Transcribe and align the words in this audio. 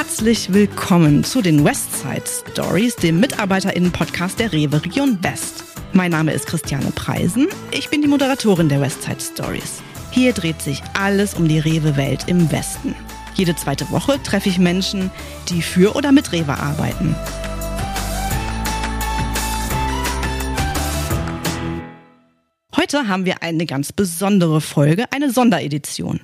Herzlich 0.00 0.50
willkommen 0.50 1.24
zu 1.24 1.42
den 1.42 1.62
Westside 1.62 2.24
Stories, 2.24 2.96
dem 2.96 3.20
MitarbeiterInnen-Podcast 3.20 4.40
der 4.40 4.50
Rewe 4.50 4.82
Region 4.82 5.18
West. 5.20 5.62
Mein 5.92 6.12
Name 6.12 6.32
ist 6.32 6.46
Christiane 6.46 6.90
Preisen. 6.92 7.48
Ich 7.70 7.90
bin 7.90 8.00
die 8.00 8.08
Moderatorin 8.08 8.70
der 8.70 8.80
Westside 8.80 9.20
Stories. 9.20 9.82
Hier 10.10 10.32
dreht 10.32 10.62
sich 10.62 10.82
alles 10.98 11.34
um 11.34 11.48
die 11.48 11.58
Rewe-Welt 11.58 12.28
im 12.28 12.50
Westen. 12.50 12.94
Jede 13.34 13.54
zweite 13.56 13.90
Woche 13.90 14.18
treffe 14.22 14.48
ich 14.48 14.58
Menschen, 14.58 15.10
die 15.50 15.60
für 15.60 15.94
oder 15.94 16.12
mit 16.12 16.32
Rewe 16.32 16.54
arbeiten. 16.54 17.14
Heute 22.92 23.06
haben 23.06 23.24
wir 23.24 23.40
eine 23.44 23.66
ganz 23.66 23.92
besondere 23.92 24.60
Folge, 24.60 25.04
eine 25.12 25.30
Sonderedition. 25.30 26.18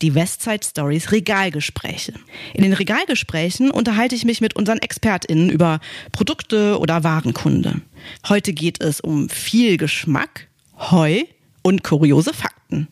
Die 0.00 0.14
Westside 0.14 0.64
Stories 0.64 1.10
Regalgespräche. 1.10 2.14
In 2.52 2.62
den 2.62 2.72
Regalgesprächen 2.72 3.72
unterhalte 3.72 4.14
ich 4.14 4.24
mich 4.24 4.40
mit 4.40 4.54
unseren 4.54 4.78
ExpertInnen 4.78 5.50
über 5.50 5.80
Produkte 6.12 6.78
oder 6.78 7.02
Warenkunde. 7.02 7.80
Heute 8.28 8.52
geht 8.52 8.80
es 8.80 9.00
um 9.00 9.28
viel 9.28 9.76
Geschmack, 9.76 10.46
Heu 10.78 11.24
und 11.62 11.82
kuriose 11.82 12.32
Fakten. 12.32 12.86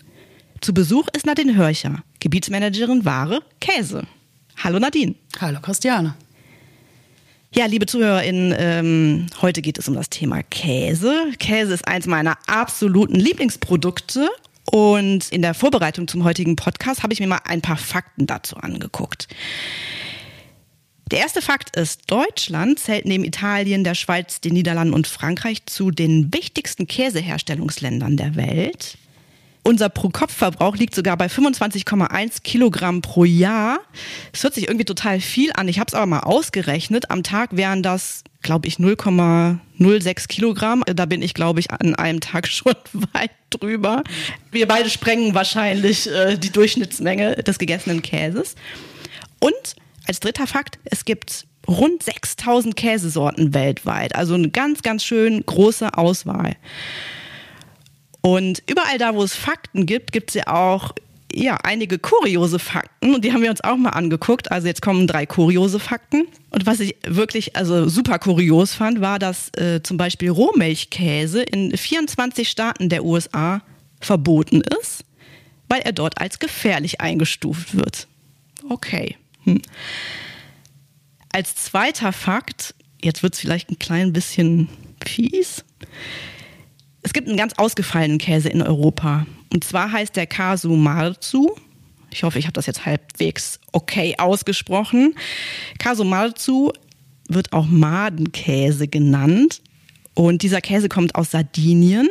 Zu 0.60 0.74
Besuch 0.74 1.07
ist 1.15 1.24
Nadine 1.24 1.54
Hörcher, 1.54 2.02
Gebietsmanagerin 2.18 3.04
Ware 3.04 3.38
Käse. 3.60 4.02
Hallo 4.65 4.80
Nadine. 4.80 5.15
Hallo 5.41 5.60
Christiane. 5.60 6.16
Ja, 7.55 7.66
liebe 7.66 7.84
ZuhörerInnen, 7.84 8.55
ähm, 8.56 9.27
heute 9.42 9.60
geht 9.60 9.79
es 9.79 9.87
um 9.87 9.95
das 9.95 10.09
Thema 10.09 10.43
Käse. 10.43 11.33
Käse 11.38 11.74
ist 11.74 11.87
eins 11.87 12.06
meiner 12.06 12.38
absoluten 12.47 13.16
Lieblingsprodukte. 13.16 14.30
Und 14.70 15.30
in 15.30 15.43
der 15.43 15.52
Vorbereitung 15.52 16.09
zum 16.09 16.24
heutigen 16.24 16.57
Podcast 16.57 17.02
habe 17.02 17.12
ich 17.12 17.20
mir 17.20 17.27
mal 17.27 17.41
ein 17.45 17.60
paar 17.60 17.76
Fakten 17.76 18.26
dazu 18.26 18.57
angeguckt. 18.57 19.29
Der 21.10 21.18
erste 21.18 21.43
Fakt 21.43 21.76
ist, 21.76 22.10
Deutschland 22.10 22.79
zählt 22.79 23.04
neben 23.04 23.23
Italien, 23.23 23.85
der 23.85 23.96
Schweiz, 23.96 24.41
den 24.41 24.54
Niederlanden 24.54 24.95
und 24.95 25.07
Frankreich 25.07 25.66
zu 25.66 25.91
den 25.91 26.32
wichtigsten 26.32 26.87
Käseherstellungsländern 26.87 28.16
der 28.16 28.35
Welt. 28.35 28.96
Unser 29.65 29.88
Pro-Kopf-Verbrauch 29.88 30.77
liegt 30.77 30.95
sogar 30.95 31.16
bei 31.16 31.27
25,1 31.27 32.43
Kilogramm 32.43 33.01
pro 33.01 33.24
Jahr. 33.24 33.79
Das 34.32 34.43
hört 34.43 34.54
sich 34.54 34.66
irgendwie 34.66 34.85
total 34.85 35.21
viel 35.21 35.52
an. 35.54 35.69
Ich 35.69 35.79
habe 35.79 35.87
es 35.88 35.95
aber 35.95 36.07
mal 36.07 36.21
ausgerechnet. 36.21 37.10
Am 37.10 37.23
Tag 37.23 37.57
wären 37.57 37.85
das, 37.85 38.24
glaube 38.43 38.66
ich, 38.66 38.77
0,06 38.77 40.27
Kilogramm. 40.27 40.82
Da 40.87 41.07
bin 41.07 41.23
ich, 41.23 41.35
glaube 41.35 41.60
ich, 41.60 41.71
an 41.71 41.95
einem 41.95 42.21
Tag 42.21 42.49
schon 42.49 42.74
weit 43.13 43.30
drüber. 43.51 44.02
Wir 44.51 44.66
beide 44.66 44.91
sprengen 44.91 45.35
wahrscheinlich 45.35 46.10
äh, 46.10 46.37
die 46.37 46.51
Durchschnittsmenge 46.51 47.37
des 47.37 47.59
gegessenen 47.59 48.02
Käses. 48.02 48.57
Und 49.38 49.76
als 50.09 50.19
dritter 50.19 50.49
Fakt, 50.49 50.80
es 50.85 51.04
gibt 51.04 51.47
rund 51.69 52.02
6000 52.02 52.74
Käsesorten 52.74 53.54
weltweit. 53.54 54.16
Also 54.16 54.35
eine 54.35 54.51
ganz, 54.51 54.82
ganz 54.82 55.04
schön 55.04 55.47
große 55.47 55.97
Auswahl. 55.97 56.57
Und 58.23 58.62
überall 58.66 58.98
da, 58.98 59.15
wo 59.15 59.23
es 59.23 59.34
Fakten 59.34 59.84
gibt, 59.84 60.12
gibt 60.12 60.30
es 60.30 60.34
ja 60.34 60.46
auch 60.46 60.95
ja, 61.34 61.56
einige 61.62 61.98
kuriose 61.98 62.59
Fakten 62.59 63.14
und 63.14 63.24
die 63.24 63.32
haben 63.32 63.42
wir 63.42 63.51
uns 63.51 63.62
auch 63.62 63.76
mal 63.76 63.90
angeguckt. 63.90 64.53
Also 64.53 64.66
jetzt 64.66 64.82
kommen 64.82 65.06
drei 65.06 65.26
kuriose 65.26 65.78
Fakten. 65.78 66.26
Und 66.50 66.66
was 66.66 66.81
ich 66.81 66.97
wirklich 67.06 67.56
also 67.56 67.88
super 67.88 68.19
kurios 68.19 68.75
fand, 68.75 69.00
war, 69.00 69.19
dass 69.19 69.48
äh, 69.56 69.82
zum 69.82 69.97
Beispiel 69.97 70.31
Rohmilchkäse 70.31 71.42
in 71.42 71.76
24 71.76 72.48
Staaten 72.48 72.88
der 72.88 73.04
USA 73.04 73.62
verboten 74.00 74.62
ist, 74.82 75.04
weil 75.69 75.81
er 75.81 75.92
dort 75.92 76.20
als 76.20 76.38
gefährlich 76.38 77.00
eingestuft 77.00 77.76
wird. 77.76 78.06
Okay. 78.69 79.16
Hm. 79.44 79.62
Als 81.32 81.54
zweiter 81.56 82.12
Fakt, 82.12 82.74
jetzt 83.02 83.22
wird 83.22 83.34
es 83.34 83.41
vielleicht 83.41 83.70
ein 83.70 83.78
klein 83.78 84.12
bisschen 84.12 84.68
fies. 85.04 85.64
Es 87.02 87.12
gibt 87.12 87.28
einen 87.28 87.36
ganz 87.36 87.54
ausgefallenen 87.56 88.18
Käse 88.18 88.48
in 88.48 88.62
Europa. 88.62 89.26
Und 89.52 89.64
zwar 89.64 89.90
heißt 89.90 90.16
der 90.16 90.26
Kasu 90.26 90.76
Marzu. 90.76 91.54
Ich 92.10 92.22
hoffe, 92.22 92.38
ich 92.38 92.46
habe 92.46 92.52
das 92.52 92.66
jetzt 92.66 92.86
halbwegs 92.86 93.58
okay 93.72 94.14
ausgesprochen. 94.18 95.14
Kasu 95.78 96.04
Marzu 96.04 96.72
wird 97.28 97.52
auch 97.52 97.66
Madenkäse 97.66 98.86
genannt. 98.86 99.62
Und 100.14 100.42
dieser 100.42 100.60
Käse 100.60 100.88
kommt 100.88 101.14
aus 101.14 101.30
Sardinien. 101.30 102.08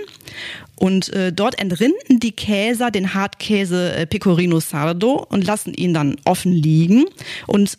Und 0.76 1.10
äh, 1.10 1.32
dort 1.32 1.60
entrinden 1.60 2.20
die 2.20 2.32
Käser 2.32 2.90
den 2.90 3.14
Hartkäse 3.14 3.94
äh, 3.94 4.08
Pecorino 4.08 4.60
Sardo 4.60 5.26
und 5.30 5.46
lassen 5.46 5.74
ihn 5.74 5.94
dann 5.94 6.18
offen 6.26 6.52
liegen. 6.52 7.06
Und 7.46 7.78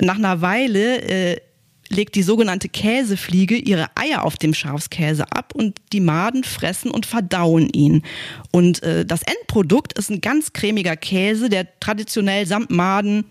nach 0.00 0.16
einer 0.16 0.40
Weile 0.42 1.00
äh, 1.02 1.40
legt 1.90 2.14
die 2.14 2.22
sogenannte 2.22 2.68
Käsefliege 2.68 3.56
ihre 3.56 3.88
Eier 3.96 4.24
auf 4.24 4.36
dem 4.36 4.54
Schafskäse 4.54 5.24
ab 5.32 5.52
und 5.54 5.78
die 5.92 6.00
Maden 6.00 6.44
fressen 6.44 6.90
und 6.90 7.04
verdauen 7.04 7.68
ihn. 7.68 8.02
Und 8.52 8.82
äh, 8.82 9.04
das 9.04 9.22
Endprodukt 9.22 9.98
ist 9.98 10.10
ein 10.10 10.20
ganz 10.20 10.52
cremiger 10.52 10.96
Käse, 10.96 11.48
der 11.48 11.66
traditionell 11.80 12.46
samt 12.46 12.70
Maden 12.70 13.24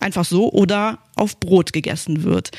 einfach 0.00 0.24
so 0.24 0.52
oder 0.52 0.98
auf 1.14 1.38
Brot 1.38 1.72
gegessen 1.72 2.24
wird. 2.24 2.50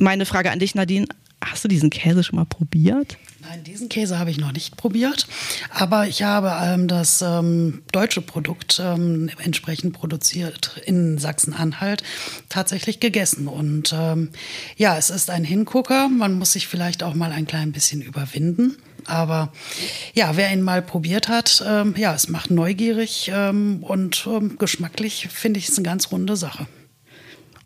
Meine 0.00 0.26
Frage 0.26 0.50
an 0.50 0.58
dich, 0.58 0.74
Nadine, 0.74 1.06
hast 1.42 1.64
du 1.64 1.68
diesen 1.68 1.90
Käse 1.90 2.24
schon 2.24 2.36
mal 2.36 2.44
probiert? 2.44 3.18
Nein, 3.42 3.64
diesen 3.64 3.88
Käse 3.88 4.18
habe 4.18 4.30
ich 4.30 4.36
noch 4.36 4.52
nicht 4.52 4.76
probiert, 4.76 5.26
aber 5.70 6.06
ich 6.06 6.22
habe 6.22 6.52
ähm, 6.62 6.88
das 6.88 7.22
ähm, 7.22 7.82
deutsche 7.90 8.20
Produkt 8.20 8.80
ähm, 8.84 9.30
entsprechend 9.42 9.94
produziert 9.94 10.78
in 10.84 11.16
Sachsen-Anhalt 11.16 12.02
tatsächlich 12.50 13.00
gegessen. 13.00 13.48
Und 13.48 13.94
ähm, 13.96 14.28
ja, 14.76 14.98
es 14.98 15.08
ist 15.08 15.30
ein 15.30 15.44
Hingucker. 15.44 16.08
Man 16.08 16.34
muss 16.34 16.52
sich 16.52 16.68
vielleicht 16.68 17.02
auch 17.02 17.14
mal 17.14 17.32
ein 17.32 17.46
klein 17.46 17.72
bisschen 17.72 18.02
überwinden. 18.02 18.76
Aber 19.06 19.52
ja, 20.12 20.36
wer 20.36 20.52
ihn 20.52 20.60
mal 20.60 20.82
probiert 20.82 21.28
hat, 21.28 21.64
ähm, 21.66 21.94
ja, 21.96 22.14
es 22.14 22.28
macht 22.28 22.50
neugierig 22.50 23.30
ähm, 23.34 23.82
und 23.82 24.28
geschmacklich 24.58 25.28
finde 25.28 25.58
ich 25.58 25.68
es 25.68 25.78
eine 25.78 25.84
ganz 25.84 26.12
runde 26.12 26.36
Sache. 26.36 26.66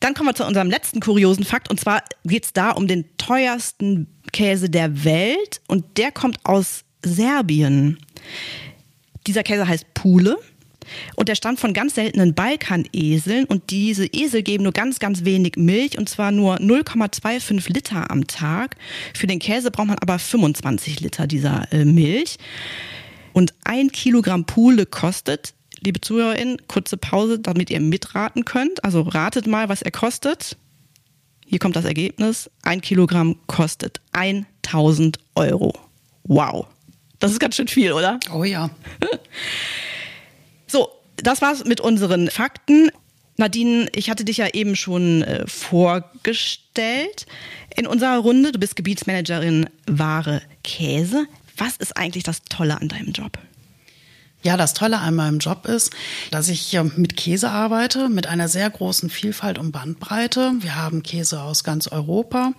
Dann 0.04 0.12
kommen 0.12 0.28
wir 0.28 0.34
zu 0.34 0.44
unserem 0.44 0.69
letzten 0.69 1.00
kuriosen 1.00 1.44
Fakt. 1.44 1.70
Und 1.70 1.81
zwar 1.81 2.03
geht 2.26 2.44
es 2.44 2.53
da 2.53 2.72
um 2.72 2.87
den 2.87 3.06
teuersten 3.16 4.06
Käse 4.34 4.69
der 4.69 5.03
Welt. 5.03 5.62
Und 5.66 5.97
der 5.97 6.12
kommt 6.12 6.41
aus 6.44 6.84
Serbien. 7.03 7.98
Dieser 9.26 9.43
Käse 9.43 9.66
heißt 9.66 9.94
Pule. 9.94 10.37
Und 11.16 11.31
der 11.31 11.37
stammt 11.37 11.59
von 11.59 11.72
ganz 11.72 11.94
seltenen 11.94 12.34
Balkaneseln 12.34 13.47
und 13.47 13.70
diese 13.70 14.04
Esel 14.04 14.43
geben 14.43 14.64
nur 14.64 14.75
ganz, 14.75 14.98
ganz 14.98 15.25
wenig 15.25 15.54
Milch 15.56 15.97
und 15.97 16.10
zwar 16.10 16.31
nur 16.31 16.56
0,25 16.56 17.72
Liter 17.72 18.10
am 18.10 18.26
Tag. 18.26 18.76
Für 19.14 19.26
den 19.26 19.38
Käse 19.38 19.70
braucht 19.70 19.87
man 19.87 19.98
aber 19.98 20.19
25 20.19 21.00
Liter 21.00 21.26
dieser 21.26 21.72
äh, 21.72 21.87
Milch. 21.87 22.37
Und 23.32 23.54
ein 23.64 23.91
Kilogramm 23.91 24.44
Pule 24.44 24.84
kostet 24.84 25.54
liebe 25.84 26.00
ZuhörerInnen, 26.00 26.67
kurze 26.67 26.97
Pause, 26.97 27.39
damit 27.39 27.71
ihr 27.71 27.81
mitraten 27.81 28.45
könnt. 28.45 28.84
Also 28.84 29.03
ratet 29.03 29.47
mal, 29.47 29.69
was 29.69 29.83
er 29.83 29.91
kostet. 29.91 30.56
Hier 31.47 31.59
kommt 31.59 31.77
das 31.77 31.84
Ergebnis. 31.84 32.50
Ein 32.62 32.81
Kilogramm 32.81 33.37
kostet 33.47 34.00
1000 34.12 35.19
Euro. 35.34 35.73
Wow. 36.25 36.67
Das 37.21 37.33
ist 37.33 37.41
ganz 37.41 37.56
schön 37.56 37.69
viel, 37.69 37.93
oder? 37.93 38.19
Oh 38.33 38.44
ja. 38.44 38.71
So, 40.67 40.89
das 41.17 41.41
war's 41.41 41.65
mit 41.65 41.81
unseren 41.81 42.28
Fakten. 42.28 42.91
Nadine, 43.37 43.87
ich 43.94 44.11
hatte 44.11 44.25
dich 44.25 44.39
ja 44.39 44.49
eben 44.55 44.75
schon 44.75 45.23
äh, 45.23 45.47
vorgestellt 45.47 47.27
in 47.77 47.87
unserer 47.87 48.19
Runde. 48.19 48.50
Du 48.50 48.59
bist 48.59 48.75
Gebietsmanagerin 48.75 49.71
Ware 49.87 50.43
Käse. 50.65 51.27
Was 51.56 51.77
ist 51.77 51.97
eigentlich 51.97 52.25
das 52.25 52.43
Tolle 52.43 52.81
an 52.81 52.89
deinem 52.89 53.12
Job? 53.12 53.39
Ja, 54.44 54.58
das 54.58 54.75
Tolle 54.75 54.99
an 54.99 55.14
meinem 55.14 55.38
Job 55.38 55.64
ist, 55.64 55.91
dass 56.31 56.50
ich 56.50 56.79
mit 56.96 57.17
Käse 57.17 57.49
arbeite, 57.49 58.11
mit 58.11 58.26
einer 58.26 58.46
sehr 58.46 58.69
großen 58.69 59.08
Vielfalt 59.08 59.58
und 59.58 59.73
Bandbreite. 59.73 60.52
Wir 60.61 60.76
haben 60.76 61.02
Käse 61.02 61.41
aus 61.41 61.64
ganz 61.64 61.88
Europa 61.88 62.52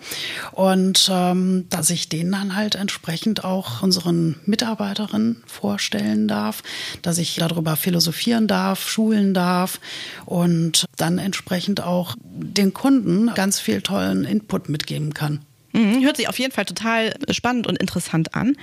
und 0.51 1.07
ähm, 1.13 1.67
dass 1.69 1.91
ich 1.91 2.09
den 2.09 2.31
dann 2.31 2.55
halt 2.55 2.73
entsprechend 2.73 3.45
auch 3.45 3.83
unseren 3.83 4.35
Mitarbeiterinnen 4.47 5.43
vorstellen 5.45 6.27
darf, 6.27 6.63
dass 7.03 7.19
ich 7.19 7.35
darüber 7.35 7.75
philosophieren 7.75 8.47
darf, 8.47 8.89
schulen 8.89 9.35
darf 9.35 9.79
und 10.25 10.85
dann 10.97 11.19
entsprechend 11.19 11.83
auch 11.83 12.15
den 12.19 12.73
Kunden 12.73 13.31
ganz 13.35 13.59
viel 13.59 13.83
tollen 13.83 14.25
Input 14.25 14.69
mitgeben 14.69 15.13
kann. 15.13 15.45
Mhm, 15.75 16.03
hört 16.03 16.17
sich 16.17 16.29
auf 16.29 16.39
jeden 16.39 16.53
Fall 16.53 16.65
total 16.65 17.13
spannend 17.31 17.67
und 17.67 17.77
interessant 17.77 18.33
an. 18.33 18.55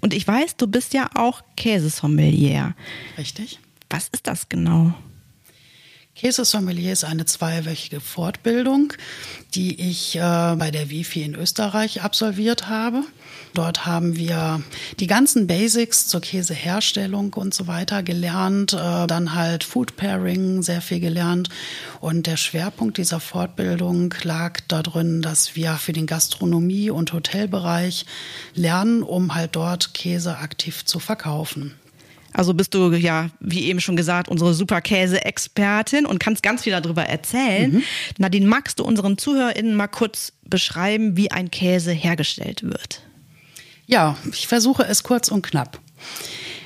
Und 0.00 0.12
ich 0.12 0.26
weiß, 0.26 0.56
du 0.56 0.66
bist 0.66 0.94
ja 0.94 1.08
auch 1.14 1.42
Käsesommelier. 1.56 2.74
Richtig. 3.16 3.60
Was 3.88 4.08
ist 4.08 4.26
das 4.26 4.48
genau? 4.48 4.92
Käsesommelier 6.16 6.94
ist 6.94 7.04
eine 7.04 7.26
zweiwöchige 7.26 8.00
Fortbildung, 8.00 8.94
die 9.54 9.78
ich 9.78 10.16
äh, 10.16 10.20
bei 10.56 10.70
der 10.70 10.88
Wifi 10.88 11.22
in 11.22 11.34
Österreich 11.34 12.02
absolviert 12.02 12.70
habe. 12.70 13.02
Dort 13.52 13.84
haben 13.84 14.16
wir 14.16 14.62
die 14.98 15.08
ganzen 15.08 15.46
Basics 15.46 16.08
zur 16.08 16.22
Käseherstellung 16.22 17.34
und 17.34 17.52
so 17.52 17.66
weiter 17.66 18.02
gelernt, 18.02 18.72
äh, 18.72 19.06
dann 19.06 19.34
halt 19.34 19.62
Food 19.62 19.96
Pairing 19.96 20.62
sehr 20.62 20.80
viel 20.80 21.00
gelernt 21.00 21.50
und 22.00 22.26
der 22.26 22.38
Schwerpunkt 22.38 22.96
dieser 22.96 23.20
Fortbildung 23.20 24.14
lag 24.22 24.60
darin, 24.68 25.20
dass 25.20 25.54
wir 25.54 25.74
für 25.74 25.92
den 25.92 26.06
Gastronomie- 26.06 26.88
und 26.88 27.12
Hotelbereich 27.12 28.06
lernen, 28.54 29.02
um 29.02 29.34
halt 29.34 29.54
dort 29.54 29.92
Käse 29.92 30.38
aktiv 30.38 30.86
zu 30.86 30.98
verkaufen. 30.98 31.74
Also 32.36 32.52
bist 32.52 32.74
du 32.74 32.92
ja, 32.92 33.30
wie 33.40 33.64
eben 33.64 33.80
schon 33.80 33.96
gesagt, 33.96 34.28
unsere 34.28 34.52
super 34.52 34.82
Käse-Expertin 34.82 36.04
und 36.04 36.20
kannst 36.20 36.42
ganz 36.42 36.64
viel 36.64 36.78
darüber 36.78 37.04
erzählen. 37.04 37.72
Mhm. 37.72 37.82
Nadine, 38.18 38.46
magst 38.46 38.78
du 38.78 38.84
unseren 38.84 39.16
ZuhörerInnen 39.16 39.74
mal 39.74 39.86
kurz 39.86 40.34
beschreiben, 40.44 41.16
wie 41.16 41.30
ein 41.30 41.50
Käse 41.50 41.92
hergestellt 41.92 42.62
wird? 42.62 43.00
Ja, 43.86 44.18
ich 44.30 44.48
versuche 44.48 44.84
es 44.84 45.02
kurz 45.02 45.28
und 45.28 45.46
knapp. 45.46 45.80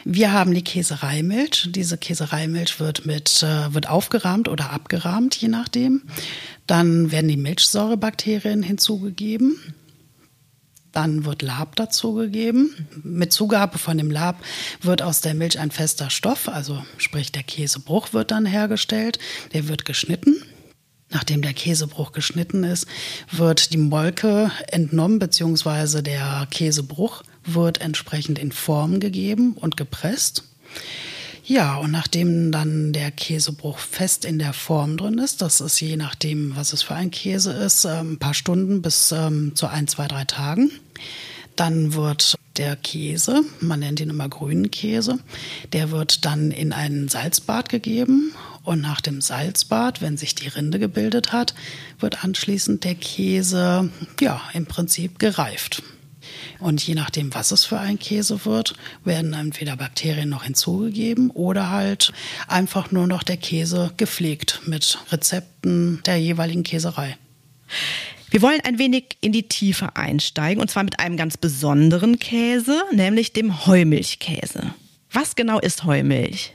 Wir 0.05 0.33
haben 0.33 0.55
die 0.55 0.65
Käsereimilch. 0.65 1.69
Diese 1.71 1.97
Käsereimilch 1.97 2.81
wird 2.81 3.07
mit 3.07 3.45
äh, 3.45 3.73
wird 3.73 3.89
aufgerahmt 3.89 4.49
oder 4.49 4.71
abgerahmt, 4.71 5.37
je 5.37 5.49
nachdem. 5.49 6.03
Dann 6.67 7.13
werden 7.13 7.29
die 7.29 7.37
Milchsäurebakterien 7.37 8.65
hinzugegeben. 8.65 9.57
Dann 10.93 11.25
wird 11.25 11.43
Lab 11.43 11.77
dazugegeben. 11.77 12.87
Mit 13.03 13.33
Zugabe 13.33 13.79
von 13.79 13.97
dem 13.97 14.11
Lab 14.11 14.43
wird 14.83 15.03
aus 15.03 15.21
der 15.21 15.35
Milch 15.35 15.59
ein 15.59 15.71
fester 15.71 16.11
Stoff, 16.11 16.49
also 16.49 16.85
sprich 16.99 17.31
der 17.31 17.45
Käsebruch 17.45 18.13
wird 18.13 18.31
dann 18.31 18.47
hergestellt. 18.47 19.19
Der 19.53 19.69
wird 19.69 19.85
geschnitten. 19.85 20.43
Nachdem 21.13 21.43
der 21.43 21.55
Käsebruch 21.55 22.13
geschnitten 22.13 22.63
ist, 22.63 22.87
wird 23.33 23.73
die 23.73 23.79
Molke 23.79 24.53
entnommen, 24.69 25.19
beziehungsweise 25.19 26.05
der 26.05 26.47
Käsebruch 26.51 27.25
wird 27.45 27.81
entsprechend 27.81 28.39
in 28.39 28.53
Form 28.53 29.01
gegeben 29.01 29.55
und 29.55 29.77
gepresst. 29.77 30.45
Ja, 31.51 31.79
und 31.79 31.91
nachdem 31.91 32.53
dann 32.53 32.93
der 32.93 33.11
Käsebruch 33.11 33.79
fest 33.79 34.25
in 34.25 34.39
der 34.39 34.53
Form 34.53 34.97
drin 34.97 35.19
ist, 35.19 35.43
das 35.43 35.61
ist 35.61 35.81
je 35.81 35.97
nachdem, 35.97 36.55
was 36.55 36.73
es 36.73 36.83
für 36.83 36.95
ein 36.95 37.11
Käse 37.11 37.51
ist, 37.51 37.85
ähm, 37.87 38.13
ein 38.13 38.19
paar 38.21 38.35
Stunden 38.35 38.83
bis 38.83 39.11
ähm, 39.11 39.57
zu 39.57 39.67
ein, 39.67 39.89
zwei, 39.89 40.07
drei 40.07 40.25
Tagen. 40.25 40.71
Dann 41.57 41.95
wird 41.95 42.37
der 42.57 42.77
Käse, 42.77 43.43
man 43.59 43.81
nennt 43.81 43.99
ihn 43.99 44.11
immer 44.11 44.29
grünen 44.29 44.71
Käse, 44.71 45.19
der 45.73 45.91
wird 45.91 46.25
dann 46.25 46.53
in 46.53 46.73
ein 46.73 47.09
Salzbad 47.09 47.69
gegeben 47.69 48.33
und 48.63 48.81
nach 48.81 49.01
dem 49.01 49.21
Salzbad, 49.21 50.01
wenn 50.01 50.17
sich 50.17 50.37
die 50.37 50.47
Rinde 50.47 50.79
gebildet 50.79 51.33
hat, 51.33 51.57
wird 51.99 52.23
anschließend 52.23 52.85
der 52.85 52.95
Käse 52.95 53.91
ja 54.21 54.41
im 54.53 54.67
Prinzip 54.67 55.19
gereift. 55.19 55.83
Und 56.59 56.87
je 56.87 56.95
nachdem, 56.95 57.35
was 57.35 57.51
es 57.51 57.65
für 57.65 57.79
ein 57.79 57.99
Käse 57.99 58.45
wird, 58.45 58.75
werden 59.05 59.33
entweder 59.33 59.77
Bakterien 59.77 60.29
noch 60.29 60.45
hinzugegeben 60.45 61.31
oder 61.31 61.71
halt 61.71 62.13
einfach 62.49 62.91
nur 62.91 63.07
noch 63.07 63.23
der 63.23 63.37
Käse 63.37 63.93
gepflegt 63.97 64.61
mit 64.67 64.99
Rezepten 65.11 66.03
der 66.05 66.19
jeweiligen 66.19 66.63
Käserei. 66.63 67.17
Wir 68.31 68.43
wollen 68.43 68.61
ein 68.65 68.79
wenig 68.79 69.17
in 69.21 69.33
die 69.33 69.49
Tiefe 69.49 69.97
einsteigen 69.97 70.61
und 70.61 70.71
zwar 70.71 70.85
mit 70.85 71.01
einem 71.01 71.17
ganz 71.17 71.37
besonderen 71.37 72.19
Käse, 72.19 72.81
nämlich 72.93 73.33
dem 73.33 73.67
Heumilchkäse. 73.67 74.75
Was 75.13 75.35
genau 75.35 75.59
ist 75.59 75.85
Heumilch? 75.85 76.53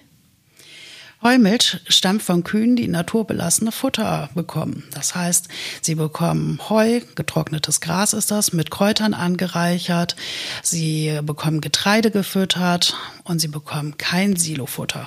Heumilch 1.26 1.80
stammt 1.88 2.22
von 2.22 2.44
Kühen, 2.44 2.76
die 2.76 2.88
naturbelassene 2.88 3.72
Futter 3.72 4.30
bekommen. 4.36 4.84
Das 4.94 5.16
heißt, 5.16 5.48
sie 5.82 5.96
bekommen 5.96 6.60
Heu, 6.70 7.02
getrocknetes 7.16 7.82
Gras 7.82 8.14
ist 8.14 8.30
das, 8.30 8.54
mit 8.54 8.70
Kräutern 8.70 9.16
angereichert. 9.16 10.16
Sie 10.62 11.20
bekommen 11.24 11.62
Getreide 11.62 12.12
gefüttert 12.12 12.96
und 13.24 13.40
sie 13.40 13.48
bekommen 13.48 13.98
kein 13.98 14.36
Silofutter. 14.36 15.06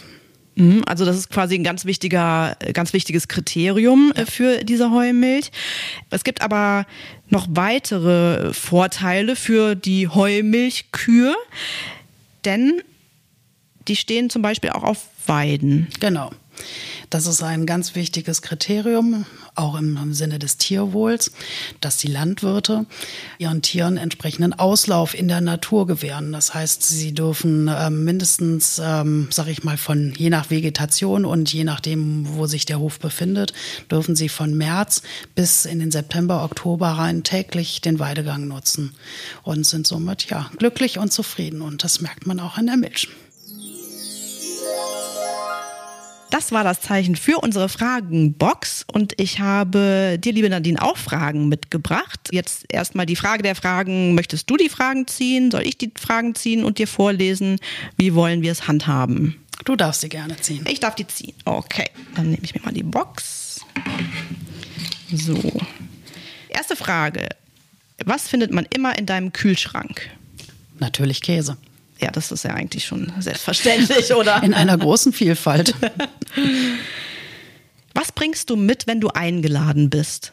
Mhm, 0.57 0.83
also 0.87 1.05
das 1.05 1.17
ist 1.17 1.31
quasi 1.31 1.55
ein 1.55 1.63
ganz 1.63 1.85
wichtiger, 1.85 2.57
ganz 2.73 2.93
wichtiges 2.93 3.29
Kriterium 3.29 4.13
äh, 4.17 4.27
für 4.27 4.65
diese 4.65 4.91
Heumilch. 4.91 5.53
Es 6.11 6.25
gibt 6.25 6.43
aber 6.43 6.85
noch 7.29 7.47
weitere 7.49 8.53
Vorteile 8.53 9.37
für 9.37 9.77
die 9.77 10.09
Heumilchkühe, 10.09 11.37
denn 12.45 12.83
die 13.89 13.97
stehen 13.97 14.31
zum 14.31 14.43
Beispiel 14.43 14.71
auch 14.71 14.85
auf 14.85 15.07
Weiden. 15.27 15.89
Genau. 16.01 16.31
Das 17.11 17.27
ist 17.27 17.43
ein 17.43 17.65
ganz 17.65 17.95
wichtiges 17.95 18.43
Kriterium, 18.43 19.25
auch 19.55 19.77
im 19.77 20.13
Sinne 20.13 20.39
des 20.39 20.59
Tierwohls, 20.59 21.33
dass 21.81 21.97
die 21.97 22.09
Landwirte 22.09 22.85
ihren 23.39 23.63
Tieren 23.63 23.97
entsprechenden 23.97 24.53
Auslauf 24.53 25.15
in 25.15 25.29
der 25.29 25.41
Natur 25.41 25.87
gewähren. 25.87 26.33
Das 26.33 26.53
heißt, 26.53 26.83
sie 26.83 27.15
dürfen 27.15 27.71
ähm, 27.75 28.05
mindestens, 28.05 28.81
ähm, 28.85 29.29
sag 29.31 29.49
ich 29.49 29.65
mal, 29.65 29.79
von 29.79 30.13
je 30.17 30.29
nach 30.29 30.51
Vegetation 30.51 31.25
und 31.25 31.51
je 31.53 31.65
nachdem, 31.65 32.37
wo 32.37 32.47
sich 32.47 32.67
der 32.67 32.79
Hof 32.79 32.99
befindet, 32.99 33.55
dürfen 33.91 34.15
sie 34.15 34.29
von 34.29 34.55
März 34.55 35.03
bis 35.35 35.65
in 35.65 35.79
den 35.79 35.91
September, 35.91 36.45
Oktober 36.45 36.89
rein 36.89 37.23
täglich 37.23 37.81
den 37.81 37.99
Weidegang 37.99 38.49
nutzen 38.49 38.95
und 39.45 39.65
sind 39.65 39.87
somit 39.87 40.29
ja 40.29 40.51
glücklich 40.59 40.99
und 40.99 41.11
zufrieden. 41.13 41.63
Und 41.63 41.85
das 41.85 42.03
merkt 42.03 42.27
man 42.27 42.39
auch 42.39 42.59
an 42.59 42.67
der 42.67 42.77
Milch. 42.77 43.09
Das 46.39 46.53
war 46.53 46.63
das 46.63 46.81
Zeichen 46.81 47.17
für 47.17 47.39
unsere 47.39 47.69
Fragenbox 47.69 48.87
und 48.93 49.13
ich 49.21 49.41
habe 49.41 50.19
dir, 50.21 50.33
liebe 50.33 50.49
Nadine, 50.49 50.81
auch 50.81 50.97
Fragen 50.97 51.49
mitgebracht. 51.49 52.29
Jetzt 52.31 52.65
erstmal 52.69 53.07
die 53.07 53.17
Frage 53.17 53.43
der 53.43 53.57
Fragen. 53.57 54.15
Möchtest 54.15 54.49
du 54.49 54.57
die 54.57 54.69
Fragen 54.69 55.09
ziehen? 55.09 55.51
Soll 55.51 55.67
ich 55.67 55.79
die 55.79 55.91
Fragen 55.99 56.37
ziehen 56.37 56.63
und 56.63 56.79
dir 56.79 56.87
vorlesen? 56.87 57.59
Wie 57.97 58.15
wollen 58.15 58.41
wir 58.41 58.53
es 58.53 58.69
handhaben? 58.69 59.45
Du 59.65 59.75
darfst 59.75 60.03
sie 60.03 60.09
gerne 60.09 60.37
ziehen. 60.37 60.65
Ich 60.71 60.79
darf 60.79 60.95
die 60.95 61.09
ziehen. 61.09 61.35
Okay, 61.45 61.91
dann 62.15 62.31
nehme 62.31 62.45
ich 62.45 62.55
mir 62.55 62.61
mal 62.61 62.73
die 62.73 62.85
Box. 62.85 63.59
So. 65.13 65.43
Erste 66.51 66.77
Frage. 66.77 67.31
Was 68.05 68.29
findet 68.29 68.53
man 68.53 68.65
immer 68.73 68.97
in 68.97 69.07
deinem 69.07 69.33
Kühlschrank? 69.33 70.09
Natürlich 70.79 71.21
Käse. 71.21 71.57
Ja, 72.01 72.11
das 72.11 72.31
ist 72.31 72.45
ja 72.45 72.53
eigentlich 72.53 72.85
schon 72.85 73.13
selbstverständlich, 73.19 74.15
oder? 74.15 74.43
In 74.43 74.55
einer 74.55 74.79
großen 74.79 75.13
Vielfalt. 75.13 75.75
Was 77.95 78.13
bringst 78.13 78.51
du 78.51 78.57
mit, 78.57 78.87
wenn 78.87 79.01
du 79.01 79.09
eingeladen 79.09 79.91
bist? 79.91 80.33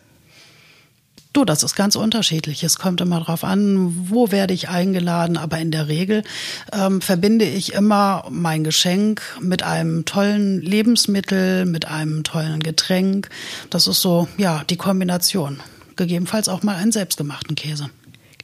Du, 1.35 1.43
das 1.43 1.63
ist 1.63 1.75
ganz 1.75 1.97
unterschiedlich. 1.97 2.63
Es 2.63 2.77
kommt 2.77 3.01
immer 3.01 3.19
darauf 3.19 3.43
an, 3.43 4.09
wo 4.09 4.31
werde 4.31 4.53
ich 4.53 4.69
eingeladen. 4.69 5.35
Aber 5.35 5.57
in 5.57 5.69
der 5.69 5.89
Regel 5.89 6.23
ähm, 6.71 7.01
verbinde 7.01 7.43
ich 7.43 7.73
immer 7.73 8.25
mein 8.29 8.63
Geschenk 8.63 9.21
mit 9.41 9.61
einem 9.61 10.05
tollen 10.05 10.61
Lebensmittel, 10.61 11.65
mit 11.65 11.89
einem 11.89 12.23
tollen 12.23 12.61
Getränk. 12.61 13.27
Das 13.69 13.85
ist 13.87 13.99
so, 13.99 14.29
ja, 14.37 14.63
die 14.69 14.77
Kombination. 14.77 15.59
Gegebenenfalls 15.97 16.47
auch 16.47 16.63
mal 16.63 16.77
einen 16.77 16.93
selbstgemachten 16.93 17.55
Käse. 17.55 17.89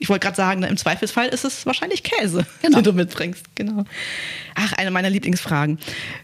Ich 0.01 0.09
wollte 0.09 0.25
gerade 0.25 0.35
sagen, 0.35 0.63
im 0.63 0.77
Zweifelsfall 0.77 1.27
ist 1.27 1.45
es 1.45 1.67
wahrscheinlich 1.67 2.01
Käse, 2.01 2.47
genau. 2.63 2.79
den 2.79 2.85
du 2.85 2.93
mitbringst. 2.93 3.45
Genau. 3.53 3.85
Ach, 4.55 4.73
eine 4.73 4.89
meiner 4.89 5.11
Lieblingsfragen. 5.11 5.77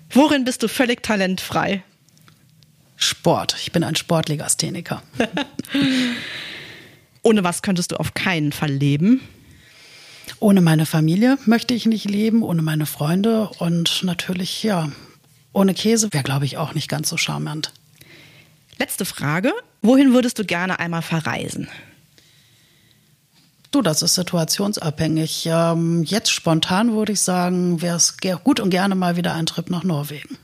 Worin 0.09 0.45
bist 0.45 0.63
du 0.63 0.67
völlig 0.67 1.03
talentfrei? 1.03 1.83
Sport. 2.95 3.55
Ich 3.61 3.71
bin 3.71 3.83
ein 3.83 3.95
Sportlegastheniker. 3.95 5.03
Ohne 7.21 7.43
was 7.43 7.61
könntest 7.61 7.91
du 7.91 7.97
auf 7.97 8.15
keinen 8.15 8.51
Fall 8.51 8.71
leben? 8.71 9.21
Ohne 10.39 10.61
meine 10.61 10.87
Familie 10.87 11.37
möchte 11.45 11.75
ich 11.75 11.85
nicht 11.85 12.09
leben, 12.09 12.41
ohne 12.41 12.63
meine 12.63 12.87
Freunde 12.87 13.49
und 13.59 14.01
natürlich, 14.03 14.63
ja, 14.63 14.91
ohne 15.53 15.75
Käse 15.75 16.11
wäre, 16.13 16.23
glaube 16.23 16.45
ich, 16.45 16.57
auch 16.57 16.73
nicht 16.73 16.89
ganz 16.89 17.09
so 17.09 17.17
charmant. 17.17 17.73
Letzte 18.79 19.05
Frage. 19.05 19.53
Wohin 19.83 20.13
würdest 20.13 20.39
du 20.39 20.45
gerne 20.45 20.79
einmal 20.79 21.03
verreisen? 21.03 21.67
Du, 23.77 23.83
das 23.83 24.01
ist 24.01 24.15
situationsabhängig. 24.15 25.47
Ähm, 25.51 26.01
jetzt 26.01 26.31
spontan 26.31 26.93
würde 26.93 27.11
ich 27.11 27.21
sagen, 27.21 27.79
wäre 27.79 27.97
es 27.97 28.17
gut 28.43 28.59
und 28.59 28.71
gerne 28.71 28.95
mal 28.95 29.17
wieder 29.17 29.35
ein 29.35 29.45
Trip 29.45 29.69
nach 29.69 29.83
Norwegen. 29.83 30.35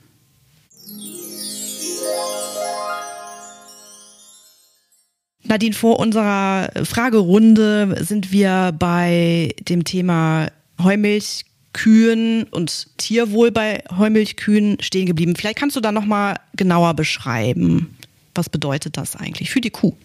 Nadine, 5.41 5.73
vor 5.73 5.97
unserer 5.97 6.69
Fragerunde 6.85 8.03
sind 8.03 8.31
wir 8.31 8.71
bei 8.77 9.55
dem 9.67 9.83
Thema 9.83 10.51
Heumilchkühen 10.79 12.43
und 12.51 12.99
Tierwohl 12.99 13.49
bei 13.49 13.83
Heumilchkühen 13.97 14.77
stehen 14.79 15.07
geblieben. 15.07 15.35
Vielleicht 15.35 15.57
kannst 15.57 15.75
du 15.75 15.79
da 15.79 15.91
noch 15.91 16.05
mal 16.05 16.35
genauer 16.55 16.93
beschreiben, 16.93 17.97
was 18.35 18.47
bedeutet 18.49 18.95
das 18.95 19.15
eigentlich 19.15 19.49
für 19.49 19.59
die 19.59 19.71
Kuh? 19.71 19.95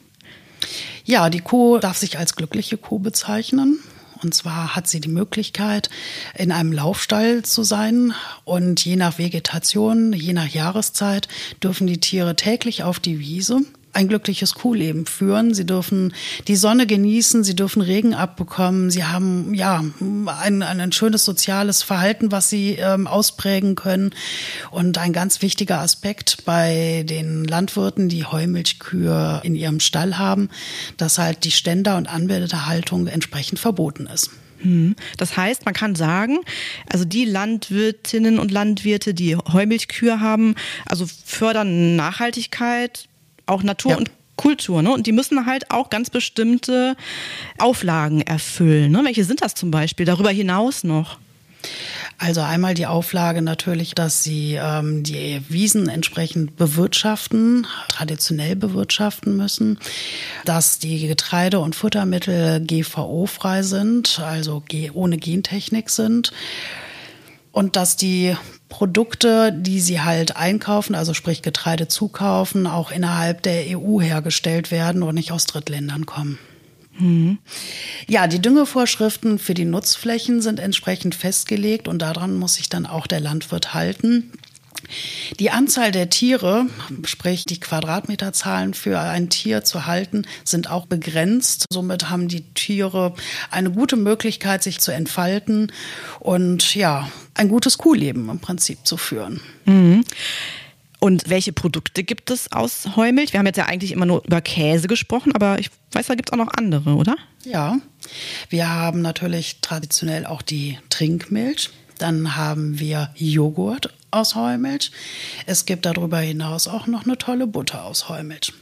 Ja, 1.05 1.31
die 1.31 1.41
Kuh 1.41 1.79
darf 1.79 1.97
sich 1.97 2.19
als 2.19 2.37
glückliche 2.37 2.77
Kuh 2.77 2.99
bezeichnen. 2.99 3.81
Und 4.23 4.35
zwar 4.35 4.75
hat 4.75 4.89
sie 4.89 5.01
die 5.01 5.09
Möglichkeit, 5.09 5.91
in 6.35 6.51
einem 6.51 6.73
Laufstall 6.73 7.43
zu 7.43 7.63
sein. 7.63 8.13
Und 8.45 8.85
je 8.85 8.97
nach 8.97 9.19
Vegetation, 9.19 10.13
je 10.13 10.33
nach 10.33 10.49
Jahreszeit 10.49 11.29
dürfen 11.63 11.87
die 11.87 12.01
Tiere 12.01 12.35
täglich 12.35 12.83
auf 12.83 12.99
die 12.99 13.21
Wiese 13.21 13.61
ein 13.99 14.07
glückliches 14.07 14.55
Kuhleben 14.55 15.07
führen. 15.07 15.55
Sie 15.55 15.67
dürfen 15.67 16.15
die 16.47 16.55
Sonne 16.55 16.87
genießen, 16.87 17.43
sie 17.43 17.57
dürfen 17.57 17.83
Regen 17.83 18.15
abbekommen, 18.15 18.91
sie 18.91 19.05
haben 19.05 19.55
ja 19.55 19.85
ein, 20.41 20.63
ein 20.63 20.93
schönes 20.93 21.25
soziales 21.25 21.83
Verhalten, 21.83 22.31
was 22.31 22.49
sie 22.49 22.77
ähm, 22.77 23.09
ausprägen 23.09 23.75
können. 23.75 24.11
Und 24.71 24.99
ein 24.99 25.13
ganz 25.13 25.43
wichtiger 25.43 25.81
Aspekt 25.81 26.45
bei 26.45 27.05
den 27.09 27.45
Landwirten, 27.45 28.09
die 28.09 28.25
Heumilchkühe 28.25 29.41
in 29.43 29.57
ihrem 29.57 29.81
Stall 29.81 30.17
haben, 30.17 30.49
dass 30.97 31.19
halt 31.19 31.43
die 31.43 31.51
Ständer- 31.51 31.97
und 31.97 32.07
Anmeldehaltung 32.07 33.09
entsprechend 33.09 33.59
verboten 33.59 34.07
ist. 34.07 34.31
Hm. 34.61 34.95
Das 35.17 35.37
heißt, 35.37 35.65
man 35.65 35.75
kann 35.75 35.97
sagen, 35.97 36.39
also 36.89 37.05
die 37.05 37.25
Landwirtinnen 37.25 38.39
und 38.39 38.53
Landwirte, 38.53 39.13
die 39.13 39.37
Heumilchkühe 39.37 40.21
haben, 40.21 40.55
also 40.87 41.05
fördern 41.25 41.97
Nachhaltigkeit, 41.97 43.09
auch 43.49 43.63
Natur 43.63 43.93
ja. 43.93 43.97
und 43.99 44.11
Kultur, 44.37 44.83
ne? 44.83 44.93
Und 44.93 45.07
die 45.07 45.13
müssen 45.13 45.47
halt 45.47 45.71
auch 45.71 45.91
ganz 45.91 46.11
bestimmte 46.11 46.97
Auflagen 47.59 48.23
erfüllen. 48.23 48.93
Ne? 48.93 49.03
Welche 49.05 49.25
sind 49.25 49.43
das 49.43 49.55
zum 49.55 49.71
Beispiel? 49.71 50.07
Darüber 50.07 50.31
hinaus 50.31 50.85
noch? 50.85 51.19
Also 52.19 52.41
einmal 52.41 52.75
die 52.75 52.87
Auflage 52.87 53.43
natürlich, 53.43 53.95
dass 53.95 54.25
sie 54.25 54.55
ähm, 54.55 55.05
die 55.05 55.41
Wiesen 55.49 55.89
entsprechend 55.89 56.57
bewirtschaften, 56.57 57.67
traditionell 57.89 58.57
bewirtschaften 58.57 59.37
müssen, 59.37 59.79
dass 60.45 60.79
die 60.79 61.07
Getreide- 61.07 61.61
und 61.61 61.77
Futtermittel 61.77 62.61
GVO-frei 62.61 63.63
sind, 63.63 64.21
also 64.21 64.63
ohne 64.95 65.19
Gentechnik 65.19 65.91
sind 65.91 66.33
und 67.53 67.77
dass 67.77 67.97
die 67.97 68.37
Produkte, 68.69 69.53
die 69.53 69.81
sie 69.81 70.01
halt 70.01 70.37
einkaufen, 70.37 70.95
also 70.95 71.15
sprich 71.15 71.43
Getreide 71.43 71.89
zukaufen, 71.89 72.67
auch 72.67 72.91
innerhalb 72.91 73.43
der 73.43 73.79
EU 73.79 74.01
hergestellt 74.01 74.71
werden 74.71 75.03
und 75.03 75.15
nicht 75.15 75.33
aus 75.33 75.47
Drittländern 75.47 76.07
kommen. 76.07 76.39
Mhm. 76.99 77.39
Ja, 78.07 78.27
die 78.27 78.43
Düngevorschriften 78.43 79.39
für 79.39 79.55
die 79.55 79.65
Nutzflächen 79.65 80.43
sind 80.43 80.61
entsprechend 80.61 81.15
festgelegt 81.15 81.89
und 81.89 82.01
daran 82.01 82.35
muss 82.35 82.57
sich 82.57 82.69
dann 82.69 82.87
auch 82.87 83.07
der 83.07 83.21
Landwirt 83.21 83.73
halten. 83.73 84.33
Die 85.39 85.51
Anzahl 85.51 85.93
der 85.93 86.11
Tiere, 86.11 86.67
sprich 87.05 87.45
die 87.45 87.61
Quadratmeterzahlen 87.61 88.75
für 88.75 88.99
ein 88.99 89.29
Tier 89.29 89.65
zu 89.65 89.87
halten, 89.87 90.27
sind 90.45 90.71
auch 90.71 90.87
begrenzt. 90.87 91.67
Somit 91.71 92.11
haben 92.11 92.29
die 92.29 92.43
Tiere 92.55 93.15
eine 93.51 93.71
gute 93.71 93.97
Möglichkeit, 93.97 94.63
sich 94.63 94.81
zu 94.81 94.93
entfalten 94.93 95.73
und 96.21 96.75
ja, 96.75 97.11
ein 97.35 97.49
gutes 97.49 97.79
Kuhleben 97.79 98.29
im 98.29 98.41
Prinzip 98.41 98.87
zu 98.87 98.97
führen. 98.97 99.41
Mhm. 99.65 100.05
Und 101.01 101.31
welche 101.31 101.53
Produkte 101.53 102.03
gibt 102.03 102.31
es 102.31 102.51
aus 102.51 102.97
Heumilch? 102.97 103.33
Wir 103.33 103.39
haben 103.39 103.47
jetzt 103.47 103.57
ja 103.57 103.67
eigentlich 103.67 103.93
immer 103.93 104.07
nur 104.07 104.25
über 104.25 104.41
Käse 104.41 104.89
gesprochen, 104.89 105.33
aber 105.33 105.61
ich 105.61 105.71
weiß, 105.93 106.07
da 106.07 106.15
gibt 106.17 106.31
es 106.31 106.33
auch 106.33 106.45
noch 106.45 106.53
andere, 106.57 106.97
oder? 106.97 107.17
Ja, 107.45 107.79
wir 108.49 108.69
haben 108.69 109.01
natürlich 109.01 109.61
traditionell 109.61 110.27
auch 110.27 110.43
die 110.43 110.79
Trinkmilch. 110.91 111.71
Dann 111.99 112.37
haben 112.37 112.81
wir 112.81 113.11
Joghurt 113.17 113.93
aus 114.11 114.35
Heumilch. 114.35 114.91
Es 115.47 115.67
gibt 115.67 115.87
darüber 115.87 116.19
hinaus 116.19 116.69
auch 116.69 116.87
noch 116.87 117.05
eine 117.05 117.19
tolle 117.19 117.47
Butter 117.47 117.85
aus 117.85 118.09
Heumilch. 118.09 118.53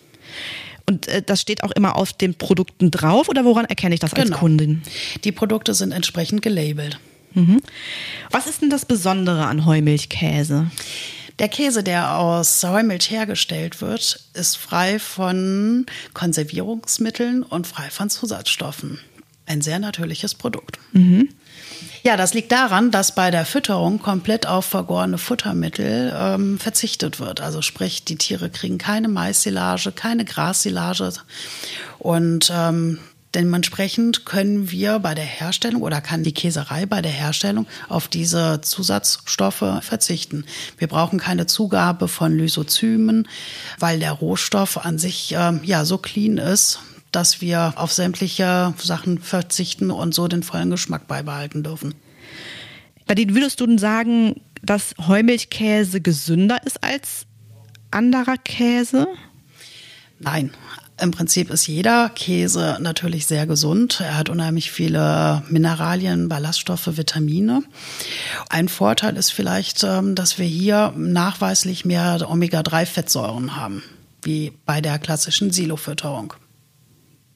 Und 0.89 1.09
äh, 1.09 1.23
das 1.23 1.41
steht 1.41 1.63
auch 1.63 1.73
immer 1.73 1.97
auf 1.97 2.13
den 2.13 2.35
Produkten 2.35 2.91
drauf 2.91 3.29
oder 3.29 3.45
woran 3.45 3.65
erkenne 3.65 3.95
ich 3.95 4.01
das 4.01 4.15
als 4.15 4.25
genau. 4.25 4.39
Kundin? 4.39 4.83
Die 5.25 5.33
Produkte 5.33 5.75
sind 5.75 5.93
entsprechend 5.93 6.43
gelabelt. 6.43 6.99
Mhm. 7.35 7.61
Was 8.31 8.47
ist 8.47 8.63
denn 8.63 8.71
das 8.71 8.85
Besondere 8.87 9.47
an 9.47 9.67
Heumilchkäse? 9.67 10.71
Der 11.39 11.49
Käse, 11.49 11.83
der 11.83 12.17
aus 12.17 12.63
Heumilch 12.65 13.11
hergestellt 13.11 13.83
wird, 13.83 14.21
ist 14.33 14.57
frei 14.57 14.99
von 14.99 15.85
Konservierungsmitteln 16.15 17.43
und 17.43 17.67
frei 17.67 17.91
von 17.91 18.09
Zusatzstoffen. 18.09 19.01
Ein 19.47 19.63
sehr 19.63 19.79
natürliches 19.79 20.35
Produkt. 20.35 20.79
Mhm. 20.93 21.29
Ja, 22.03 22.17
das 22.17 22.35
liegt 22.35 22.53
daran, 22.53 22.91
dass 22.91 23.15
bei 23.15 23.31
der 23.31 23.45
Fütterung 23.45 24.01
komplett 24.01 24.47
auf 24.47 24.65
vergorene 24.65 25.19
Futtermittel 25.19 26.15
ähm, 26.17 26.59
verzichtet 26.59 27.19
wird. 27.19 27.41
Also 27.41 27.63
sprich, 27.63 28.05
die 28.05 28.17
Tiere 28.17 28.51
kriegen 28.51 28.79
keine 28.79 29.09
Maissilage, 29.09 29.93
keine 29.93 30.25
Grassilage 30.25 31.13
und 31.99 32.53
ähm, 32.55 32.99
Dementsprechend 33.37 34.25
können 34.25 34.71
wir 34.71 34.99
bei 34.99 35.15
der 35.15 35.25
Herstellung 35.25 35.83
oder 35.83 36.01
kann 36.01 36.23
die 36.23 36.33
Käserei 36.33 36.87
bei 36.87 37.03
der 37.03 37.13
Herstellung 37.13 37.67
auf 37.91 38.09
diese 38.09 38.63
Zusatzstoffe 38.63 39.83
verzichten. 39.83 40.47
Wir 40.79 40.89
brauchen 40.89 41.19
keine 41.19 41.47
Zugabe 41.47 42.09
von 42.09 42.35
Lysozymen, 42.35 43.29
weil 43.79 43.99
der 43.99 44.13
Rohstoff 44.13 44.79
an 44.79 44.99
sich 44.99 45.35
äh, 45.35 45.53
ja 45.65 45.85
so 45.85 45.99
clean 45.99 46.39
ist, 46.39 46.79
dass 47.17 47.41
wir 47.41 47.73
auf 47.77 47.93
sämtliche 47.93 48.75
Sachen 48.77 49.19
verzichten 49.19 49.91
und 49.91 50.15
so 50.15 50.29
den 50.29 50.43
vollen 50.43 50.69
Geschmack 50.69 51.09
beibehalten 51.09 51.63
dürfen. 51.63 51.95
Nadine, 53.09 53.35
würdest 53.35 53.59
du 53.59 53.67
denn 53.67 53.79
sagen, 53.79 54.43
dass 54.63 54.95
Heumilchkäse 55.07 56.03
gesünder 56.03 56.59
ist 56.67 56.85
als 56.85 57.25
anderer 57.91 58.37
Käse? 58.37 59.09
Nein. 60.19 60.51
Im 61.01 61.11
Prinzip 61.11 61.51
ist 61.51 61.67
jeder 61.67 62.11
Käse 62.11 62.79
natürlich 62.81 63.27
sehr 63.27 63.47
gesund. 63.47 64.01
Er 64.01 64.19
hat 64.19 64.29
unheimlich 64.29 64.71
viele 64.71 65.43
Mineralien, 65.49 66.29
Ballaststoffe, 66.29 66.99
Vitamine. 66.99 67.63
Ein 68.51 68.69
Vorteil 68.69 69.17
ist 69.17 69.31
vielleicht, 69.31 69.85
ähm, 69.85 70.15
dass 70.15 70.39
wir 70.39 70.47
hier 70.47 70.93
nachweislich 70.97 71.87
mehr 71.87 72.27
Omega-3-Fettsäuren 72.29 73.57
haben, 73.57 73.83
wie 74.23 74.53
bei 74.65 74.81
der 74.81 74.99
klassischen 74.99 75.51
Silofütterung. 75.51 76.35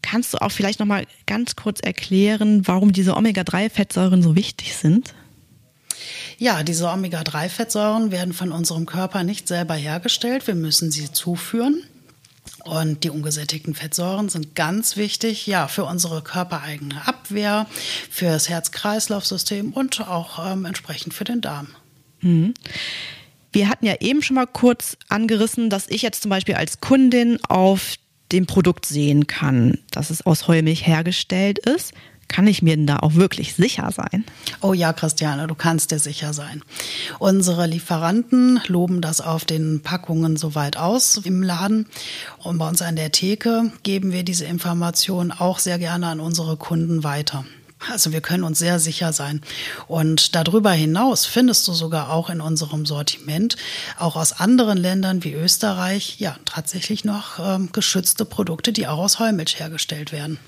Kannst 0.02 0.35
du 0.35 0.38
auch 0.38 0.50
vielleicht 0.50 0.80
noch 0.80 0.87
mal 0.87 1.07
ganz 1.26 1.57
kurz 1.57 1.80
erklären, 1.80 2.66
warum 2.66 2.92
diese 2.92 3.16
Omega-3-Fettsäuren 3.16 4.23
so 4.23 4.35
wichtig 4.35 4.75
sind? 4.75 5.14
Ja, 6.38 6.62
diese 6.62 6.88
Omega-3-Fettsäuren 6.88 8.11
werden 8.11 8.33
von 8.33 8.52
unserem 8.52 8.87
Körper 8.87 9.23
nicht 9.25 9.47
selber 9.47 9.75
hergestellt. 9.75 10.47
Wir 10.47 10.54
müssen 10.54 10.90
sie 10.90 11.12
zuführen. 11.12 11.83
Und 12.64 13.04
die 13.04 13.11
ungesättigten 13.11 13.75
Fettsäuren 13.75 14.28
sind 14.28 14.54
ganz 14.54 14.97
wichtig, 14.97 15.47
ja, 15.47 15.66
für 15.66 15.85
unsere 15.85 16.23
körpereigene 16.23 17.07
Abwehr, 17.07 17.66
für 18.11 18.26
das 18.26 18.49
Herz-Kreislauf-System 18.49 19.73
und 19.73 20.00
auch 20.07 20.52
ähm, 20.52 20.64
entsprechend 20.66 21.14
für 21.14 21.25
den 21.25 21.40
Darm. 21.40 21.69
Mhm. 22.21 22.54
Wir 23.52 23.69
hatten 23.69 23.87
ja 23.87 23.97
eben 24.00 24.23
schon 24.23 24.37
mal 24.37 24.47
kurz 24.47 24.97
angerissen, 25.09 25.71
dass 25.71 25.88
ich 25.88 26.02
jetzt 26.02 26.23
zum 26.23 26.30
Beispiel 26.30 26.54
als 26.54 26.80
Kundin 26.80 27.38
auf 27.49 27.95
dem 28.32 28.46
Produkt 28.46 28.87
sehen 28.87 29.26
kann, 29.26 29.78
dass 29.90 30.10
es 30.10 30.25
aus 30.25 30.49
Heumilch 30.49 30.87
hergestellt 30.87 31.58
ist. 31.58 31.92
Kann 32.28 32.46
ich 32.46 32.62
mir 32.62 32.76
denn 32.76 32.87
da 32.87 32.99
auch 32.99 33.14
wirklich 33.14 33.54
sicher 33.54 33.90
sein? 33.90 34.25
Oh 34.60 34.72
ja, 34.72 34.92
Christiane, 34.92 35.49
du 35.49 35.56
kannst 35.56 35.90
dir 35.90 35.99
sicher 35.99 36.32
sein. 36.32 36.62
Unsere 37.18 37.66
Lieferanten 37.66 38.60
loben 38.68 39.00
das 39.00 39.20
auf 39.20 39.44
den 39.44 39.80
Packungen 39.80 40.37
soweit 40.37 40.76
aus 40.76 41.16
im 41.25 41.42
Laden. 41.42 41.87
Und 42.38 42.58
bei 42.58 42.68
uns 42.68 42.82
an 42.82 42.94
der 42.94 43.10
Theke 43.10 43.72
geben 43.82 44.12
wir 44.12 44.22
diese 44.22 44.44
Information 44.44 45.32
auch 45.32 45.58
sehr 45.58 45.80
gerne 45.80 46.06
an 46.06 46.20
unsere 46.20 46.56
Kunden 46.56 47.02
weiter. 47.02 47.44
Also 47.88 48.12
wir 48.12 48.20
können 48.20 48.44
uns 48.44 48.58
sehr 48.58 48.78
sicher 48.78 49.12
sein. 49.12 49.40
Und 49.88 50.34
darüber 50.34 50.72
hinaus 50.72 51.25
findest 51.25 51.66
du 51.66 51.72
sogar 51.72 52.12
auch 52.12 52.28
in 52.28 52.40
unserem 52.40 52.84
Sortiment, 52.84 53.56
auch 53.99 54.16
aus 54.16 54.32
anderen 54.32 54.76
Ländern 54.76 55.25
wie 55.25 55.32
Österreich, 55.32 56.16
ja, 56.18 56.37
tatsächlich 56.44 57.04
noch 57.04 57.38
ähm, 57.38 57.70
geschützte 57.72 58.25
Produkte, 58.25 58.72
die 58.72 58.87
auch 58.87 58.99
aus 58.99 59.18
Heumilch 59.18 59.58
hergestellt 59.58 60.12
werden. 60.12 60.38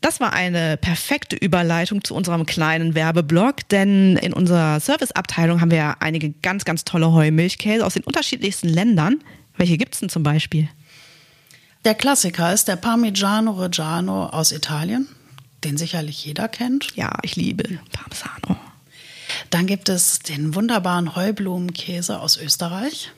Das 0.00 0.18
war 0.18 0.32
eine 0.32 0.76
perfekte 0.76 1.36
Überleitung 1.36 2.02
zu 2.02 2.16
unserem 2.16 2.44
kleinen 2.44 2.96
Werbeblock, 2.96 3.68
denn 3.68 4.16
in 4.16 4.32
unserer 4.32 4.80
Serviceabteilung 4.80 5.60
haben 5.60 5.70
wir 5.70 6.02
einige 6.02 6.30
ganz, 6.30 6.64
ganz 6.64 6.82
tolle 6.82 7.12
Heumilchkäse 7.12 7.86
aus 7.86 7.94
den 7.94 8.02
unterschiedlichsten 8.02 8.68
Ländern. 8.68 9.22
Welche 9.56 9.78
gibt 9.78 9.94
es 9.94 10.00
denn 10.00 10.08
zum 10.08 10.24
Beispiel? 10.24 10.68
Der 11.84 11.94
Klassiker 11.94 12.52
ist 12.52 12.66
der 12.66 12.76
Parmigiano 12.76 13.52
Reggiano 13.52 14.26
aus 14.26 14.50
Italien 14.50 15.06
den 15.64 15.76
sicherlich 15.76 16.24
jeder 16.24 16.48
kennt. 16.48 16.94
Ja, 16.96 17.18
ich 17.22 17.36
liebe 17.36 17.78
Parmesano. 17.92 18.58
Dann 19.50 19.66
gibt 19.66 19.88
es 19.88 20.18
den 20.20 20.54
wunderbaren 20.54 21.16
Heublumenkäse 21.16 22.20
aus 22.20 22.36
Österreich. 22.36 23.10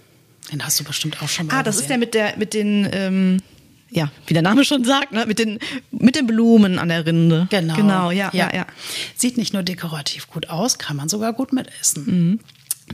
Den 0.53 0.65
hast 0.65 0.79
du 0.79 0.85
bestimmt 0.85 1.21
auch 1.23 1.29
schon 1.29 1.47
mal 1.47 1.59
Ah, 1.59 1.63
das 1.63 1.77
gesehen. 1.77 1.85
ist 1.85 1.91
der 1.91 1.99
mit 1.99 2.15
der 2.15 2.37
mit 2.37 2.55
den 2.55 2.89
ähm, 2.93 3.43
ja, 3.91 4.11
wie 4.27 4.35
der 4.35 4.43
Name 4.43 4.65
schon 4.65 4.85
sagt, 4.85 5.13
ne? 5.13 5.25
mit, 5.25 5.39
den, 5.39 5.61
mit 5.93 6.17
den 6.17 6.27
Blumen 6.27 6.81
an 6.81 6.89
der 6.89 7.07
Rinde. 7.07 7.47
Genau. 7.51 7.75
Genau, 7.77 8.11
ja, 8.11 8.29
ja, 8.33 8.53
ja. 8.53 8.67
Sieht 9.15 9.37
nicht 9.37 9.53
nur 9.53 9.63
dekorativ 9.63 10.27
gut 10.29 10.49
aus, 10.51 10.79
kann 10.79 10.97
man 10.97 11.09
sogar 11.09 11.33
gut 11.33 11.53
mitessen. 11.53 12.05
Mhm. 12.07 12.41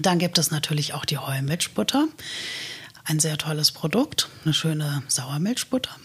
Dann 0.02 0.18
gibt 0.18 0.36
es 0.36 0.50
natürlich 0.50 0.92
auch 0.92 1.06
die 1.06 1.16
Heumilchbutter. 1.16 2.06
Ein 3.04 3.18
sehr 3.18 3.38
tolles 3.38 3.72
Produkt, 3.72 4.28
eine 4.44 4.52
schöne 4.52 5.02
Sauermilchbutter. 5.08 5.96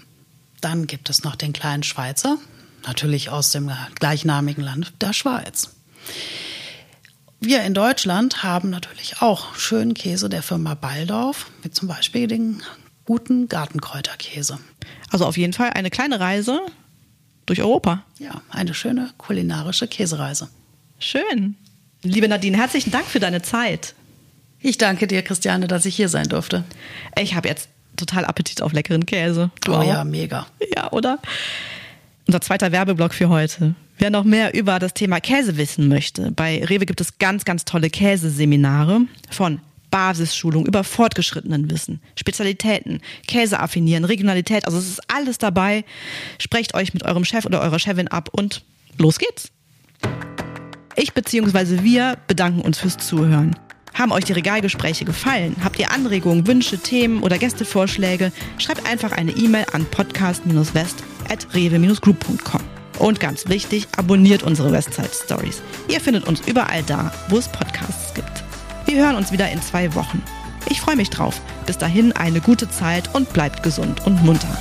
Dann 0.62 0.88
gibt 0.88 1.10
es 1.10 1.24
noch 1.24 1.36
den 1.36 1.52
kleinen 1.52 1.84
Schweizer, 1.84 2.38
natürlich 2.88 3.30
aus 3.30 3.52
dem 3.52 3.72
gleichnamigen 4.00 4.64
Land 4.64 4.94
der 5.02 5.14
Schweiz. 5.14 5.72
Wir 7.40 7.64
in 7.64 7.74
Deutschland 7.74 8.44
haben 8.44 8.70
natürlich 8.70 9.22
auch 9.22 9.56
schönen 9.56 9.94
Käse 9.94 10.30
der 10.30 10.42
Firma 10.42 10.74
Balldorf, 10.74 11.52
wie 11.62 11.70
zum 11.70 11.88
Beispiel 11.88 12.28
den 12.28 12.64
guten 13.06 13.48
Gartenkräuterkäse. 13.48 14.60
Also 15.12 15.26
auf 15.26 15.38
jeden 15.38 15.54
Fall 15.54 15.70
eine 15.72 15.90
kleine 15.90 16.20
Reise 16.20 16.62
durch 17.46 17.62
Europa. 17.62 18.04
Ja, 18.18 18.42
eine 18.50 18.74
schöne 18.74 19.12
kulinarische 19.18 19.88
Käsereise. 19.88 20.50
Schön. 20.98 21.56
Liebe 22.02 22.28
Nadine, 22.28 22.58
herzlichen 22.58 22.92
Dank 22.92 23.06
für 23.06 23.20
deine 23.20 23.42
Zeit. 23.42 23.94
Ich 24.60 24.78
danke 24.78 25.06
dir, 25.06 25.22
Christiane, 25.22 25.68
dass 25.68 25.86
ich 25.86 25.96
hier 25.96 26.10
sein 26.10 26.28
durfte. 26.28 26.64
Ich 27.20 27.36
habe 27.36 27.48
jetzt 27.48 27.70
total 27.98 28.26
Appetit 28.26 28.62
auf 28.62 28.74
leckeren 28.74 29.06
Käse. 29.06 29.52
Du 29.64 29.74
oh 29.74 29.78
auch? 29.78 29.88
ja, 29.88 30.04
mega. 30.04 30.48
Ja, 30.76 30.92
oder? 30.92 31.20
Unser 32.28 32.42
zweiter 32.42 32.72
Werbeblock 32.72 33.14
für 33.14 33.30
heute. 33.30 33.76
Wer 33.98 34.10
noch 34.10 34.24
mehr 34.24 34.54
über 34.54 34.80
das 34.80 34.94
Thema 34.94 35.20
Käse 35.20 35.58
wissen 35.58 35.88
möchte, 35.88 36.32
bei 36.32 36.64
Rewe 36.66 36.86
gibt 36.86 37.00
es 37.00 37.18
ganz, 37.18 37.46
ganz 37.46 37.66
tolle 37.66 37.90
Käseseminare 37.90 39.02
von 39.30 39.62
Basisschulung 39.92 40.66
über 40.66 40.84
fortgeschrittenen 40.84 41.72
Wissen, 41.72 42.02
Spezialitäten, 42.18 43.00
Käse 43.28 43.60
affinieren, 43.60 44.04
Regionalität, 44.04 44.66
also 44.66 44.78
es 44.78 44.90
ist 44.90 45.02
alles 45.10 45.38
dabei. 45.38 45.86
Sprecht 46.38 46.74
euch 46.74 46.94
mit 46.94 47.04
eurem 47.04 47.24
Chef 47.24 47.46
oder 47.46 47.62
eurer 47.62 47.80
Chefin 47.80 48.10
ab 48.10 48.30
und 48.32 48.64
los 48.98 49.20
geht's. 49.20 49.52
Ich 50.98 51.14
bzw. 51.14 51.84
wir 51.84 52.18
bedanken 52.28 52.62
uns 52.62 52.80
fürs 52.80 52.98
Zuhören. 52.98 53.56
Haben 53.94 54.12
euch 54.12 54.26
die 54.26 54.34
Regalgespräche 54.34 55.06
gefallen? 55.06 55.56
Habt 55.64 55.80
ihr 55.80 55.92
Anregungen, 55.92 56.46
Wünsche, 56.48 56.78
Themen 56.80 57.24
oder 57.24 57.38
Gästevorschläge? 57.38 58.34
Schreibt 58.58 58.86
einfach 58.86 59.14
eine 59.14 59.32
E-Mail 59.32 59.66
an 59.72 59.86
podcast-west.rewe-group.com. 61.26 62.62
Und 63.00 63.20
ganz 63.20 63.48
wichtig, 63.50 63.88
abonniert 63.98 64.44
unsere 64.44 64.72
Westside 64.72 65.10
Stories. 65.12 65.62
Ihr 65.90 66.00
findet 66.00 66.26
uns 66.28 66.42
überall 66.48 66.82
da, 66.84 67.12
wo 67.30 67.38
es 67.38 67.48
Podcasts 67.48 68.14
gibt. 68.14 68.44
Wir 68.86 69.04
hören 69.06 69.16
uns 69.16 69.32
wieder 69.32 69.50
in 69.52 69.62
zwei 69.62 69.94
Wochen. 69.96 70.24
Ich 70.70 70.80
freue 70.80 70.96
mich 70.96 71.10
drauf. 71.10 71.42
Bis 71.66 71.78
dahin 71.78 72.14
eine 72.14 72.40
gute 72.40 72.70
Zeit 72.70 73.14
und 73.14 73.32
bleibt 73.34 73.64
gesund 73.64 74.06
und 74.06 74.24
munter. 74.24 74.58